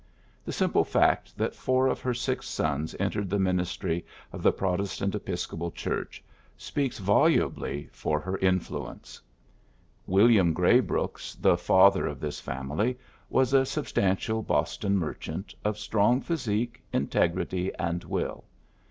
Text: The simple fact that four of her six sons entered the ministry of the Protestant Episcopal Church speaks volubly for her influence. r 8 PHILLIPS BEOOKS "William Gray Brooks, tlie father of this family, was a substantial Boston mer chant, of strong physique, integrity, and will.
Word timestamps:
The 0.43 0.51
simple 0.51 0.83
fact 0.83 1.37
that 1.37 1.53
four 1.53 1.85
of 1.85 2.01
her 2.01 2.15
six 2.15 2.47
sons 2.49 2.95
entered 2.99 3.29
the 3.29 3.37
ministry 3.37 4.03
of 4.33 4.41
the 4.41 4.51
Protestant 4.51 5.13
Episcopal 5.13 5.69
Church 5.69 6.23
speaks 6.57 6.97
volubly 6.97 7.87
for 7.91 8.19
her 8.19 8.35
influence. 8.39 9.21
r 9.21 9.21
8 9.21 9.21
PHILLIPS 9.21 9.23
BEOOKS 9.27 10.07
"William 10.15 10.53
Gray 10.53 10.79
Brooks, 10.79 11.37
tlie 11.39 11.59
father 11.59 12.07
of 12.07 12.19
this 12.19 12.39
family, 12.39 12.97
was 13.29 13.53
a 13.53 13.63
substantial 13.63 14.41
Boston 14.41 14.97
mer 14.97 15.13
chant, 15.13 15.53
of 15.63 15.77
strong 15.77 16.19
physique, 16.19 16.81
integrity, 16.91 17.71
and 17.75 18.03
will. 18.03 18.45